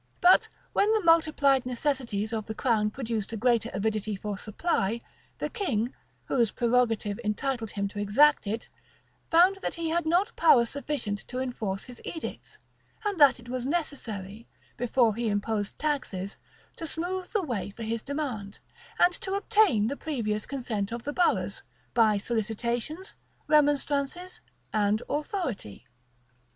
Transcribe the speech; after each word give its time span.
But 0.19 0.49
when 0.73 0.91
the 0.95 1.03
multiplied 1.03 1.63
necessities 1.63 2.33
of 2.33 2.47
the 2.47 2.55
crown 2.55 2.89
produced 2.89 3.33
a 3.33 3.37
greater 3.37 3.69
avidity 3.71 4.15
for 4.15 4.35
supply, 4.35 5.01
the 5.37 5.47
king, 5.47 5.93
whose 6.25 6.49
prerogative 6.49 7.19
entitled 7.23 7.69
him 7.73 7.87
to 7.89 7.99
exact 7.99 8.47
it, 8.47 8.67
found 9.29 9.57
that 9.57 9.75
he 9.75 9.89
had 9.89 10.07
not 10.07 10.35
power 10.35 10.65
sufficient 10.65 11.19
to 11.27 11.37
enforce 11.37 11.83
his 11.83 12.01
edicts, 12.03 12.57
and 13.05 13.19
that 13.19 13.39
it 13.39 13.47
was 13.47 13.67
necessary, 13.67 14.47
before 14.75 15.13
he 15.13 15.29
imposed 15.29 15.77
taxes, 15.77 16.35
to 16.77 16.87
smooth 16.87 17.31
the 17.31 17.43
way 17.43 17.69
for 17.69 17.83
his 17.83 18.01
demand, 18.01 18.57
and 18.97 19.13
to 19.13 19.35
obtain 19.35 19.85
the 19.85 19.95
previous 19.95 20.47
consent 20.47 20.91
of 20.91 21.03
the 21.03 21.13
boroughs, 21.13 21.61
by 21.93 22.17
solicitations, 22.17 23.13
remonstrances, 23.45 24.41
and 24.73 25.03
authority. 25.07 25.85